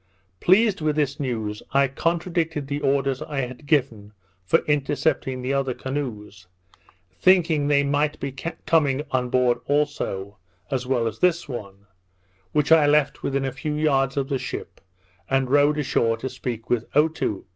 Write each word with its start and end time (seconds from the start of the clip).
Pleased 0.39 0.81
with 0.81 0.95
this 0.95 1.19
news, 1.19 1.61
I 1.73 1.87
contradicted 1.87 2.65
the 2.65 2.81
orders 2.81 3.21
I 3.21 3.41
had 3.41 3.67
given 3.67 4.13
for 4.43 4.65
intercepting 4.65 5.43
the 5.43 5.53
other 5.53 5.75
canoes, 5.75 6.47
thinking 7.19 7.67
they 7.67 7.83
might 7.83 8.19
be 8.19 8.31
coming 8.65 9.03
on 9.11 9.29
board 9.29 9.59
also, 9.67 10.39
as 10.71 10.87
well 10.87 11.05
as 11.05 11.19
this 11.19 11.47
one, 11.47 11.85
which 12.51 12.71
I 12.71 12.87
left 12.87 13.21
within 13.21 13.45
a 13.45 13.51
few 13.51 13.75
yards 13.75 14.17
of 14.17 14.27
the 14.27 14.39
ship, 14.39 14.81
and 15.29 15.51
rowed 15.51 15.77
ashore 15.77 16.17
to 16.17 16.29
speak 16.29 16.67
with 16.67 16.87
Otoo. 16.97 17.45